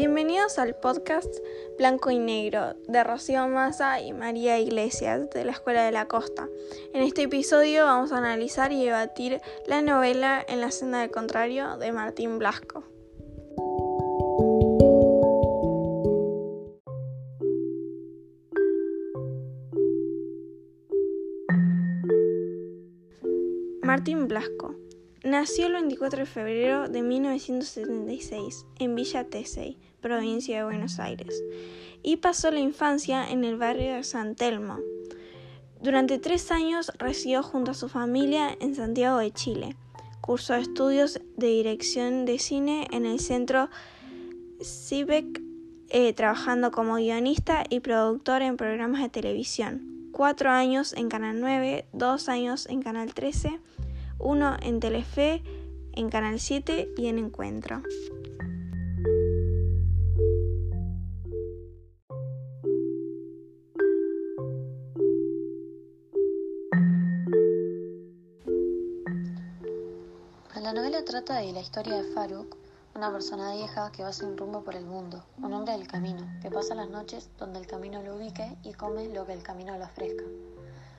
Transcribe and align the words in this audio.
Bienvenidos 0.00 0.60
al 0.60 0.76
podcast 0.76 1.38
Blanco 1.76 2.12
y 2.12 2.20
Negro 2.20 2.74
de 2.86 3.02
Rocío 3.02 3.48
Massa 3.48 4.00
y 4.00 4.12
María 4.12 4.56
Iglesias 4.56 5.28
de 5.30 5.44
la 5.44 5.50
Escuela 5.50 5.82
de 5.82 5.90
la 5.90 6.06
Costa. 6.06 6.48
En 6.94 7.02
este 7.02 7.22
episodio 7.22 7.84
vamos 7.84 8.12
a 8.12 8.18
analizar 8.18 8.70
y 8.70 8.84
debatir 8.84 9.40
la 9.66 9.82
novela 9.82 10.46
En 10.46 10.60
la 10.60 10.70
senda 10.70 11.00
del 11.00 11.10
contrario 11.10 11.78
de 11.78 11.90
Martín 11.90 12.38
Blasco. 12.38 12.84
Martín 23.82 24.28
Blasco 24.28 24.76
Nació 25.24 25.66
el 25.66 25.72
24 25.72 26.20
de 26.20 26.26
febrero 26.26 26.88
de 26.88 27.02
1976 27.02 28.66
en 28.78 28.94
Villa 28.94 29.24
Tesey, 29.24 29.76
provincia 30.00 30.58
de 30.58 30.64
Buenos 30.64 31.00
Aires, 31.00 31.42
y 32.04 32.18
pasó 32.18 32.52
la 32.52 32.60
infancia 32.60 33.28
en 33.28 33.42
el 33.42 33.56
barrio 33.56 33.94
de 33.96 34.04
San 34.04 34.36
Telmo. 34.36 34.78
Durante 35.82 36.20
tres 36.20 36.52
años 36.52 36.92
residió 36.98 37.42
junto 37.42 37.72
a 37.72 37.74
su 37.74 37.88
familia 37.88 38.56
en 38.60 38.76
Santiago 38.76 39.18
de 39.18 39.32
Chile. 39.32 39.76
Cursó 40.20 40.54
estudios 40.54 41.20
de 41.36 41.48
dirección 41.48 42.24
de 42.24 42.38
cine 42.38 42.86
en 42.92 43.04
el 43.04 43.18
centro 43.18 43.70
CIBEC, 44.62 45.42
eh, 45.88 46.12
trabajando 46.12 46.70
como 46.70 46.94
guionista 46.94 47.64
y 47.68 47.80
productor 47.80 48.42
en 48.42 48.56
programas 48.56 49.02
de 49.02 49.08
televisión. 49.08 50.10
Cuatro 50.12 50.50
años 50.50 50.92
en 50.92 51.08
Canal 51.08 51.40
9, 51.40 51.86
dos 51.92 52.28
años 52.28 52.66
en 52.66 52.82
Canal 52.82 53.14
13 53.14 53.58
uno 54.18 54.56
en 54.62 54.80
Telefe, 54.80 55.42
en 55.92 56.10
Canal 56.10 56.40
7 56.40 56.94
y 56.96 57.06
en 57.06 57.18
Encuentro. 57.18 57.82
La 70.68 70.74
novela 70.74 71.02
trata 71.02 71.38
de 71.38 71.50
la 71.52 71.60
historia 71.60 71.96
de 71.96 72.12
Faruk, 72.12 72.54
una 72.94 73.10
persona 73.10 73.54
vieja 73.54 73.90
que 73.90 74.02
va 74.02 74.12
sin 74.12 74.36
rumbo 74.36 74.62
por 74.64 74.74
el 74.74 74.84
mundo, 74.84 75.24
un 75.38 75.54
hombre 75.54 75.72
del 75.72 75.86
camino, 75.86 76.28
que 76.42 76.50
pasa 76.50 76.74
las 76.74 76.90
noches 76.90 77.30
donde 77.38 77.58
el 77.58 77.66
camino 77.66 78.02
lo 78.02 78.16
ubique 78.16 78.54
y 78.64 78.74
come 78.74 79.08
lo 79.08 79.24
que 79.24 79.32
el 79.32 79.42
camino 79.42 79.78
le 79.78 79.84
ofrezca. 79.84 80.24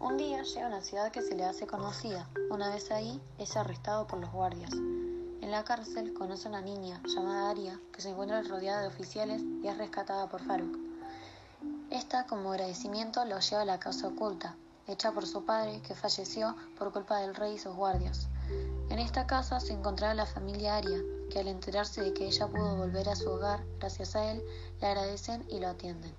Un 0.00 0.16
día 0.16 0.42
llega 0.42 0.64
a 0.64 0.68
una 0.68 0.80
ciudad 0.80 1.12
que 1.12 1.20
se 1.20 1.34
le 1.34 1.44
hace 1.44 1.66
conocida. 1.66 2.26
Una 2.50 2.70
vez 2.70 2.90
ahí, 2.90 3.20
es 3.36 3.54
arrestado 3.58 4.06
por 4.06 4.18
los 4.18 4.32
guardias. 4.32 4.72
En 4.72 5.50
la 5.50 5.62
cárcel 5.62 6.14
conoce 6.14 6.48
a 6.48 6.52
una 6.52 6.62
niña 6.62 7.02
llamada 7.04 7.50
Aria 7.50 7.78
que 7.92 8.00
se 8.00 8.08
encuentra 8.08 8.40
rodeada 8.42 8.80
de 8.80 8.86
oficiales 8.86 9.42
y 9.62 9.68
es 9.68 9.76
rescatada 9.76 10.26
por 10.26 10.40
Faruk. 10.40 10.74
Esta, 11.90 12.26
como 12.26 12.50
agradecimiento, 12.50 13.22
lo 13.26 13.40
lleva 13.40 13.60
a 13.60 13.66
la 13.66 13.78
casa 13.78 14.08
oculta, 14.08 14.56
hecha 14.86 15.12
por 15.12 15.26
su 15.26 15.44
padre 15.44 15.82
que 15.82 15.94
falleció 15.94 16.56
por 16.78 16.94
culpa 16.94 17.18
del 17.18 17.34
rey 17.34 17.56
y 17.56 17.58
sus 17.58 17.76
guardias. 17.76 18.26
En 18.88 19.00
esta 19.00 19.26
casa 19.26 19.60
se 19.60 19.74
encontraba 19.74 20.14
la 20.14 20.24
familia 20.24 20.76
Aria, 20.76 20.98
que 21.30 21.40
al 21.40 21.48
enterarse 21.48 22.00
de 22.00 22.14
que 22.14 22.26
ella 22.26 22.46
pudo 22.46 22.74
volver 22.74 23.06
a 23.10 23.16
su 23.16 23.28
hogar 23.28 23.62
gracias 23.78 24.16
a 24.16 24.32
él, 24.32 24.42
le 24.80 24.86
agradecen 24.86 25.44
y 25.50 25.60
lo 25.60 25.68
atienden. 25.68 26.14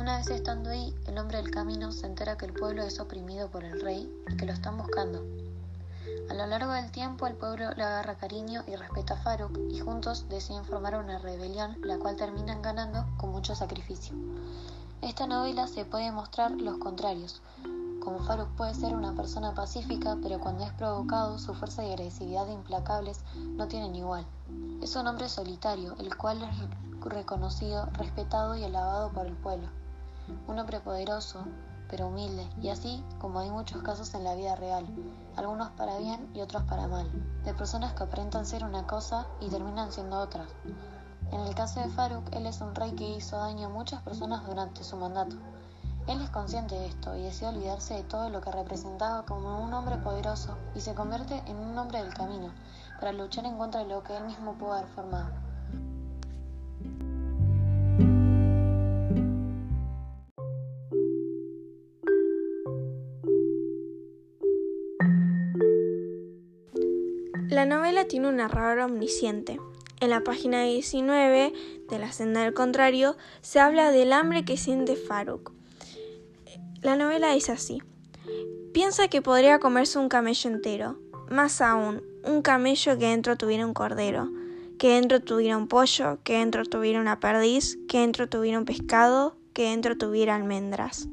Una 0.00 0.16
vez 0.16 0.30
estando 0.30 0.70
ahí, 0.70 0.94
el 1.08 1.18
hombre 1.18 1.36
del 1.36 1.50
camino 1.50 1.92
se 1.92 2.06
entera 2.06 2.38
que 2.38 2.46
el 2.46 2.54
pueblo 2.54 2.82
es 2.84 2.98
oprimido 3.00 3.50
por 3.50 3.64
el 3.64 3.82
rey 3.82 4.10
y 4.30 4.36
que 4.38 4.46
lo 4.46 4.52
están 4.54 4.78
buscando. 4.78 5.22
A 6.30 6.32
lo 6.32 6.46
largo 6.46 6.72
del 6.72 6.90
tiempo 6.90 7.26
el 7.26 7.34
pueblo 7.34 7.70
le 7.72 7.82
agarra 7.82 8.14
cariño 8.14 8.64
y 8.66 8.76
respeta 8.76 9.12
a 9.12 9.16
Faruk 9.18 9.58
y 9.70 9.78
juntos 9.80 10.26
deciden 10.30 10.64
formar 10.64 10.96
una 10.96 11.18
rebelión 11.18 11.76
la 11.82 11.98
cual 11.98 12.16
terminan 12.16 12.62
ganando 12.62 13.04
con 13.18 13.30
mucho 13.30 13.54
sacrificio. 13.54 14.16
Esta 15.02 15.26
novela 15.26 15.66
se 15.66 15.84
puede 15.84 16.10
mostrar 16.12 16.52
los 16.52 16.78
contrarios, 16.78 17.42
como 18.02 18.20
Faruk 18.20 18.48
puede 18.56 18.74
ser 18.74 18.94
una 18.94 19.14
persona 19.14 19.52
pacífica, 19.52 20.16
pero 20.22 20.40
cuando 20.40 20.64
es 20.64 20.72
provocado 20.72 21.38
su 21.38 21.52
fuerza 21.52 21.84
y 21.84 21.90
agresividad 21.92 22.48
implacables 22.48 23.20
no 23.36 23.68
tienen 23.68 23.94
igual. 23.94 24.24
Es 24.80 24.96
un 24.96 25.06
hombre 25.06 25.28
solitario, 25.28 25.94
el 25.98 26.16
cual 26.16 26.42
es 26.42 27.04
reconocido, 27.04 27.84
respetado 27.92 28.56
y 28.56 28.64
alabado 28.64 29.12
por 29.12 29.26
el 29.26 29.34
pueblo 29.34 29.68
un 30.46 30.58
hombre 30.58 30.80
poderoso, 30.80 31.44
pero 31.88 32.06
humilde, 32.06 32.48
y 32.62 32.68
así 32.68 33.04
como 33.18 33.40
hay 33.40 33.50
muchos 33.50 33.82
casos 33.82 34.14
en 34.14 34.24
la 34.24 34.34
vida 34.34 34.54
real, 34.54 34.86
algunos 35.36 35.70
para 35.70 35.98
bien 35.98 36.30
y 36.34 36.40
otros 36.40 36.62
para 36.64 36.86
mal, 36.86 37.10
de 37.44 37.52
personas 37.52 37.94
que 37.94 38.04
aparentan 38.04 38.46
ser 38.46 38.64
una 38.64 38.86
cosa 38.86 39.26
y 39.40 39.48
terminan 39.48 39.90
siendo 39.90 40.18
otras. 40.18 40.48
En 41.32 41.40
el 41.40 41.54
caso 41.54 41.80
de 41.80 41.88
Faruk, 41.88 42.32
él 42.32 42.46
es 42.46 42.60
un 42.60 42.74
rey 42.74 42.92
que 42.92 43.08
hizo 43.08 43.38
daño 43.38 43.66
a 43.66 43.70
muchas 43.70 44.02
personas 44.02 44.46
durante 44.46 44.84
su 44.84 44.96
mandato. 44.96 45.36
Él 46.06 46.20
es 46.20 46.30
consciente 46.30 46.74
de 46.74 46.86
esto 46.86 47.14
y 47.16 47.22
decide 47.22 47.50
olvidarse 47.50 47.94
de 47.94 48.02
todo 48.04 48.30
lo 48.30 48.40
que 48.40 48.50
representaba 48.50 49.24
como 49.26 49.62
un 49.62 49.72
hombre 49.74 49.96
poderoso 49.98 50.56
y 50.74 50.80
se 50.80 50.94
convierte 50.94 51.42
en 51.46 51.56
un 51.56 51.76
hombre 51.76 52.02
del 52.02 52.14
camino, 52.14 52.52
para 52.98 53.12
luchar 53.12 53.46
en 53.46 53.58
contra 53.58 53.82
de 53.82 53.88
lo 53.88 54.02
que 54.02 54.16
él 54.16 54.24
mismo 54.24 54.54
pudo 54.54 54.74
haber 54.74 54.88
formado. 54.88 55.49
La 67.50 67.66
novela 67.66 68.04
tiene 68.04 68.28
un 68.28 68.36
narrador 68.36 68.78
omnisciente. 68.78 69.60
En 69.98 70.10
la 70.10 70.22
página 70.22 70.62
19 70.62 71.52
de 71.88 71.98
La 71.98 72.12
senda 72.12 72.44
del 72.44 72.54
contrario 72.54 73.16
se 73.40 73.58
habla 73.58 73.90
del 73.90 74.12
hambre 74.12 74.44
que 74.44 74.56
siente 74.56 74.94
Faruk. 74.94 75.50
La 76.80 76.94
novela 76.94 77.34
dice 77.34 77.50
así. 77.50 77.82
Piensa 78.72 79.08
que 79.08 79.20
podría 79.20 79.58
comerse 79.58 79.98
un 79.98 80.08
camello 80.08 80.48
entero. 80.48 81.00
Más 81.28 81.60
aún, 81.60 82.04
un 82.24 82.40
camello 82.42 82.96
que 82.96 83.06
dentro 83.06 83.36
tuviera 83.36 83.66
un 83.66 83.74
cordero, 83.74 84.30
que 84.78 84.90
dentro 84.90 85.20
tuviera 85.20 85.56
un 85.56 85.66
pollo, 85.66 86.20
que 86.22 86.34
dentro 86.34 86.64
tuviera 86.64 87.00
una 87.00 87.18
perdiz, 87.18 87.80
que 87.88 87.98
dentro 87.98 88.28
tuviera 88.28 88.60
un 88.60 88.64
pescado, 88.64 89.36
que 89.54 89.70
dentro 89.70 89.98
tuviera 89.98 90.36
almendras. 90.36 91.08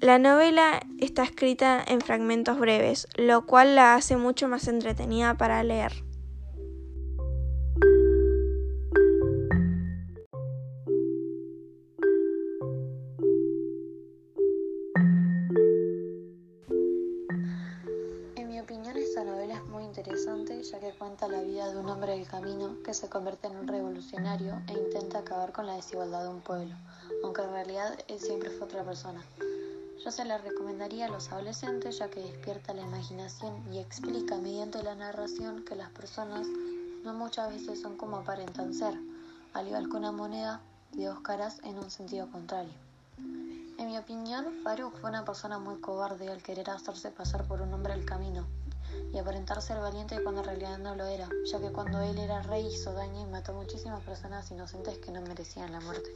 La 0.00 0.18
novela 0.18 0.80
está 0.98 1.24
escrita 1.24 1.84
en 1.86 2.00
fragmentos 2.00 2.58
breves, 2.58 3.06
lo 3.16 3.44
cual 3.44 3.74
la 3.76 3.96
hace 3.96 4.16
mucho 4.16 4.48
más 4.48 4.66
entretenida 4.66 5.36
para 5.36 5.62
leer. 5.62 5.92
En 18.36 18.48
mi 18.48 18.58
opinión 18.58 18.96
esta 18.96 19.22
novela 19.22 19.56
es 19.56 19.64
muy 19.64 19.84
interesante 19.84 20.62
ya 20.62 20.80
que 20.80 20.92
cuenta 20.92 21.28
la 21.28 21.42
vida 21.42 21.70
de 21.70 21.78
un 21.78 21.90
hombre 21.90 22.12
del 22.12 22.26
camino 22.26 22.78
que 22.82 22.94
se 22.94 23.10
convierte 23.10 23.48
en 23.48 23.56
un 23.56 23.68
revolucionario 23.68 24.62
e 24.66 24.72
intenta 24.72 25.18
acabar 25.18 25.52
con 25.52 25.66
la 25.66 25.74
desigualdad 25.76 26.22
de 26.22 26.30
un 26.30 26.40
pueblo, 26.40 26.74
aunque 27.22 27.42
en 27.42 27.50
realidad 27.50 27.98
él 28.08 28.18
siempre 28.18 28.48
fue 28.48 28.64
otra 28.64 28.82
persona. 28.82 29.22
Yo 30.02 30.10
se 30.10 30.24
la 30.24 30.38
recomendaría 30.38 31.06
a 31.06 31.08
los 31.10 31.30
adolescentes 31.30 31.98
ya 31.98 32.08
que 32.08 32.20
despierta 32.20 32.72
la 32.72 32.80
imaginación 32.80 33.62
y 33.70 33.78
explica 33.78 34.38
mediante 34.38 34.82
la 34.82 34.94
narración 34.94 35.62
que 35.62 35.76
las 35.76 35.90
personas 35.90 36.46
no 37.04 37.12
muchas 37.12 37.52
veces 37.52 37.82
son 37.82 37.98
como 37.98 38.16
aparentan 38.16 38.72
ser, 38.72 38.94
al 39.52 39.66
igual 39.66 39.90
que 39.90 39.96
una 39.96 40.10
moneda 40.10 40.62
de 40.92 41.04
dos 41.04 41.20
caras 41.20 41.60
en 41.64 41.78
un 41.78 41.90
sentido 41.90 42.30
contrario. 42.30 42.72
En 43.18 43.86
mi 43.86 43.98
opinión, 43.98 44.46
Faruk 44.64 44.98
fue 45.00 45.10
una 45.10 45.26
persona 45.26 45.58
muy 45.58 45.78
cobarde 45.80 46.30
al 46.30 46.42
querer 46.42 46.70
hacerse 46.70 47.10
pasar 47.10 47.46
por 47.46 47.60
un 47.60 47.74
hombre 47.74 47.92
del 47.92 48.06
camino 48.06 48.46
y 49.12 49.18
aparentar 49.18 49.60
ser 49.60 49.80
valiente 49.80 50.22
cuando 50.22 50.40
en 50.40 50.46
realidad 50.46 50.78
no 50.78 50.94
lo 50.94 51.04
era, 51.04 51.28
ya 51.44 51.60
que 51.60 51.72
cuando 51.72 52.00
él 52.00 52.18
era 52.18 52.40
rey 52.42 52.66
hizo 52.66 52.94
daño 52.94 53.20
y 53.20 53.30
mató 53.30 53.52
muchísimas 53.52 54.02
personas 54.02 54.50
inocentes 54.50 54.96
que 54.98 55.12
no 55.12 55.20
merecían 55.20 55.72
la 55.72 55.80
muerte. 55.80 56.10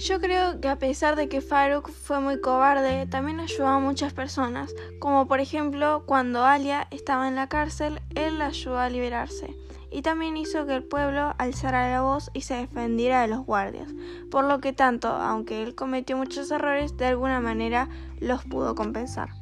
Yo 0.00 0.18
creo 0.18 0.62
que 0.62 0.68
a 0.68 0.78
pesar 0.78 1.14
de 1.14 1.28
que 1.28 1.42
Faruk 1.42 1.90
fue 1.90 2.20
muy 2.20 2.40
cobarde, 2.40 3.04
también 3.04 3.38
ayudó 3.38 3.66
a 3.66 3.80
muchas 3.80 4.14
personas, 4.14 4.74
como 4.98 5.28
por 5.28 5.40
ejemplo 5.40 6.04
cuando 6.06 6.46
Alia 6.46 6.88
estaba 6.90 7.28
en 7.28 7.34
la 7.36 7.50
cárcel, 7.50 8.00
él 8.14 8.38
la 8.38 8.46
ayudó 8.46 8.78
a 8.78 8.88
liberarse 8.88 9.54
y 9.90 10.00
también 10.00 10.38
hizo 10.38 10.64
que 10.64 10.74
el 10.74 10.84
pueblo 10.84 11.34
alzara 11.36 11.90
la 11.90 12.00
voz 12.00 12.30
y 12.32 12.40
se 12.40 12.54
defendiera 12.54 13.20
de 13.20 13.28
los 13.28 13.44
guardias, 13.44 13.92
por 14.30 14.44
lo 14.44 14.60
que 14.60 14.72
tanto, 14.72 15.08
aunque 15.08 15.62
él 15.62 15.74
cometió 15.74 16.16
muchos 16.16 16.50
errores, 16.50 16.96
de 16.96 17.04
alguna 17.04 17.40
manera 17.40 17.90
los 18.20 18.42
pudo 18.44 18.74
compensar. 18.74 19.39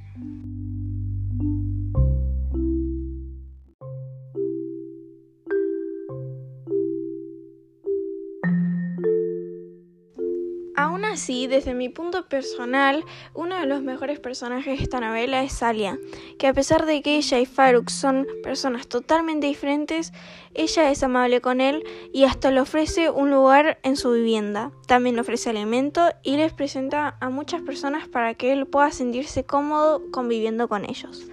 Así, 11.04 11.46
desde 11.46 11.74
mi 11.74 11.88
punto 11.88 12.28
personal, 12.28 13.04
uno 13.34 13.58
de 13.58 13.66
los 13.66 13.82
mejores 13.82 14.20
personajes 14.20 14.78
de 14.78 14.84
esta 14.84 15.00
novela 15.00 15.42
es 15.42 15.62
Alia, 15.62 15.98
que 16.38 16.46
a 16.46 16.52
pesar 16.54 16.86
de 16.86 17.02
que 17.02 17.16
ella 17.16 17.38
y 17.38 17.46
Faruk 17.46 17.90
son 17.90 18.26
personas 18.42 18.88
totalmente 18.88 19.46
diferentes, 19.46 20.12
ella 20.54 20.90
es 20.90 21.02
amable 21.02 21.40
con 21.40 21.60
él 21.60 21.84
y 22.12 22.24
hasta 22.24 22.50
le 22.50 22.60
ofrece 22.60 23.10
un 23.10 23.30
lugar 23.30 23.78
en 23.82 23.96
su 23.96 24.12
vivienda. 24.12 24.72
También 24.86 25.14
le 25.14 25.20
ofrece 25.20 25.50
alimento 25.50 26.08
y 26.22 26.36
les 26.36 26.52
presenta 26.52 27.16
a 27.20 27.28
muchas 27.30 27.62
personas 27.62 28.08
para 28.08 28.34
que 28.34 28.52
él 28.52 28.66
pueda 28.66 28.90
sentirse 28.90 29.44
cómodo 29.44 30.02
conviviendo 30.10 30.68
con 30.68 30.84
ellos. 30.84 31.28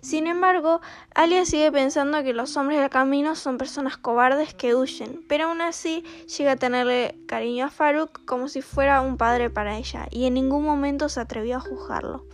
Sin 0.00 0.26
embargo, 0.26 0.80
Alia 1.14 1.44
sigue 1.44 1.72
pensando 1.72 2.22
que 2.22 2.32
los 2.32 2.56
hombres 2.56 2.80
del 2.80 2.90
camino 2.90 3.34
son 3.34 3.58
personas 3.58 3.96
cobardes 3.96 4.54
que 4.54 4.74
huyen, 4.74 5.24
pero 5.28 5.46
aún 5.46 5.60
así 5.60 6.04
llega 6.36 6.52
a 6.52 6.56
tenerle 6.56 7.18
cariño 7.26 7.66
a 7.66 7.70
Faruk 7.70 8.24
como 8.24 8.48
si 8.48 8.62
fuera 8.62 9.00
un 9.00 9.16
padre 9.16 9.50
para 9.50 9.76
ella, 9.76 10.06
y 10.10 10.26
en 10.26 10.34
ningún 10.34 10.64
momento 10.64 11.08
se 11.08 11.20
atrevió 11.20 11.56
a 11.56 11.60
juzgarlo. 11.60 12.24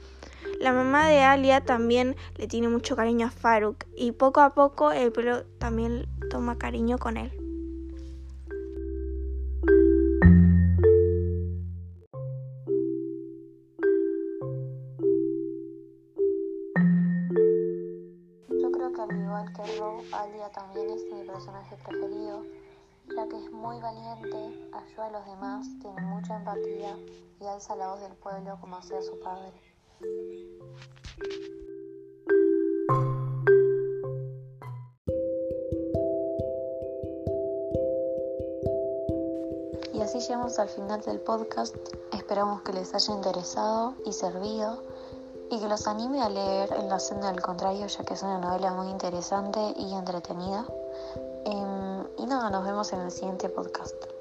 La 0.61 0.72
mamá 0.72 1.08
de 1.08 1.20
Alia 1.20 1.64
también 1.64 2.16
le 2.37 2.46
tiene 2.46 2.69
mucho 2.69 2.96
cariño 2.96 3.26
a 3.26 3.31
Faruk, 3.31 3.84
y 3.96 4.12
poco 4.12 4.40
a 4.40 4.55
poco 4.55 4.93
el 4.93 5.12
pelo 5.12 5.44
también 5.58 6.06
toma 6.31 6.58
cariño 6.58 6.99
con 6.99 7.17
él. 7.17 7.44
Preferido, 21.84 22.42
ya 23.14 23.28
que 23.28 23.36
es 23.36 23.52
muy 23.52 23.81
valiente, 23.81 24.69
ayuda 24.72 25.06
a 25.06 25.10
los 25.10 25.26
demás, 25.26 25.66
tiene 25.81 26.00
mucha 26.02 26.36
empatía 26.36 26.96
y 27.40 27.46
alza 27.46 27.76
la 27.76 27.88
voz 27.88 28.00
del 28.00 28.14
pueblo 28.14 28.58
como 28.60 28.76
hacía 28.76 29.00
su 29.02 29.19
padre. 29.20 29.52
Y 39.92 40.00
así 40.00 40.19
llegamos 40.20 40.58
al 40.58 40.69
final 40.69 41.00
del 41.02 41.20
podcast. 41.20 41.76
Esperamos 42.12 42.62
que 42.62 42.72
les 42.72 42.94
haya 42.94 43.14
interesado 43.14 43.94
y 44.04 44.12
servido 44.12 44.82
y 45.50 45.60
que 45.60 45.69
los 45.69 45.86
anime 45.86 46.22
a 46.22 46.28
leer 46.28 46.72
En 46.72 46.88
la 46.88 46.98
senda 46.98 47.31
del 47.31 47.40
contrario, 47.40 47.86
ya 47.86 48.04
que 48.04 48.14
es 48.14 48.22
una 48.22 48.38
novela 48.38 48.72
muy 48.72 48.88
interesante 48.88 49.60
y 49.76 49.94
entretenida. 49.94 50.66
Em, 51.44 51.73
nos 52.34 52.64
vemos 52.64 52.92
en 52.92 53.00
el 53.00 53.12
siguiente 53.12 53.48
podcast. 53.48 54.13